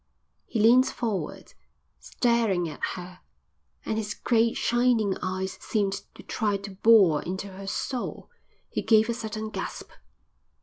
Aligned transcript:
He 0.47 0.59
leaned 0.59 0.87
forward, 0.87 1.53
staring 1.99 2.67
at 2.67 2.83
her, 2.95 3.19
and 3.85 3.99
his 3.99 4.15
great, 4.15 4.57
shining 4.57 5.15
eyes 5.21 5.59
seemed 5.61 5.93
to 6.15 6.23
try 6.23 6.57
to 6.57 6.71
bore 6.71 7.21
into 7.21 7.49
her 7.49 7.67
soul. 7.67 8.31
He 8.67 8.81
gave 8.81 9.09
a 9.09 9.13
sudden 9.13 9.51
gasp. 9.51 9.91